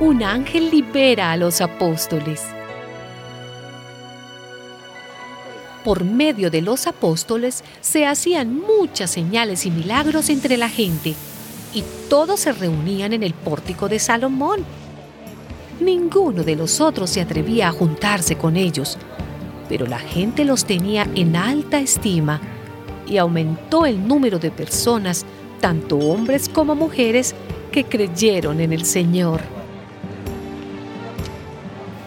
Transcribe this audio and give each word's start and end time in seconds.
un 0.00 0.22
ángel 0.22 0.70
libera 0.70 1.30
a 1.30 1.36
los 1.36 1.60
apóstoles. 1.60 2.40
Por 5.84 6.04
medio 6.04 6.50
de 6.50 6.62
los 6.62 6.86
apóstoles 6.86 7.62
se 7.82 8.06
hacían 8.06 8.58
muchas 8.58 9.10
señales 9.10 9.66
y 9.66 9.70
milagros 9.70 10.30
entre 10.30 10.56
la 10.56 10.70
gente, 10.70 11.14
y 11.74 11.84
todos 12.08 12.40
se 12.40 12.52
reunían 12.52 13.12
en 13.12 13.22
el 13.22 13.34
pórtico 13.34 13.90
de 13.90 13.98
Salomón. 13.98 14.64
Ninguno 15.80 16.44
de 16.44 16.56
los 16.56 16.80
otros 16.80 17.10
se 17.10 17.20
atrevía 17.20 17.68
a 17.68 17.72
juntarse 17.72 18.36
con 18.36 18.56
ellos, 18.56 18.96
pero 19.68 19.86
la 19.86 19.98
gente 19.98 20.46
los 20.46 20.64
tenía 20.64 21.06
en 21.14 21.36
alta 21.36 21.78
estima 21.78 22.40
y 23.06 23.18
aumentó 23.18 23.84
el 23.84 24.08
número 24.08 24.38
de 24.38 24.50
personas, 24.50 25.26
tanto 25.60 25.98
hombres 25.98 26.48
como 26.48 26.74
mujeres, 26.74 27.34
que 27.70 27.84
creyeron 27.84 28.60
en 28.60 28.72
el 28.72 28.86
Señor. 28.86 29.59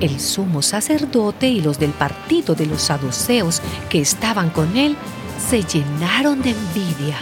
El 0.00 0.20
sumo 0.20 0.60
sacerdote 0.62 1.48
y 1.48 1.60
los 1.60 1.78
del 1.78 1.92
partido 1.92 2.54
de 2.54 2.66
los 2.66 2.82
saduceos 2.82 3.62
que 3.88 4.00
estaban 4.00 4.50
con 4.50 4.76
él 4.76 4.96
se 5.48 5.62
llenaron 5.62 6.42
de 6.42 6.50
envidia 6.50 7.16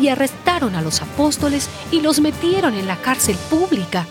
y 0.00 0.08
arrestaron 0.08 0.74
a 0.74 0.82
los 0.82 1.02
apóstoles 1.02 1.68
y 1.90 2.00
los 2.00 2.20
metieron 2.20 2.74
en 2.74 2.86
la 2.86 2.96
cárcel 2.96 3.36
pública. 3.50 4.06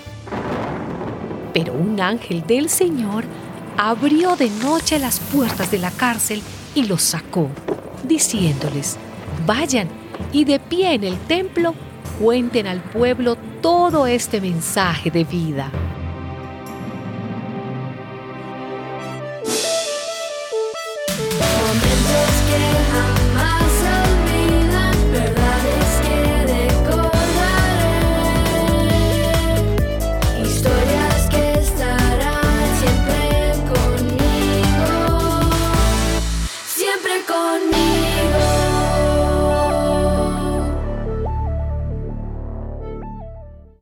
Pero 1.53 1.73
un 1.73 2.00
ángel 2.00 2.45
del 2.45 2.70
Señor 2.70 3.25
abrió 3.78 4.36
de 4.36 4.50
noche 4.50 5.00
las 5.00 5.19
puertas 5.19 5.72
de 5.72 5.80
la 5.80 5.92
cárcel 5.92 6.42
y 6.73 6.84
los 6.86 7.02
sacó, 7.02 7.50
diciéndoles, 8.03 8.97
vayan 9.45 9.88
y 10.31 10.45
de 10.45 10.59
pie 10.59 10.94
en 10.94 11.03
el 11.03 11.17
templo 11.17 11.73
cuenten 12.19 12.67
al 12.67 12.81
pueblo 12.81 13.38
todo 13.62 14.08
este 14.08 14.40
mensaje 14.42 15.12
de 15.12 15.23
vida. 15.23 15.72
yeah. 22.58 23.15